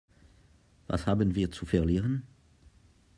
[0.87, 2.23] Was haben wir zu verlieren?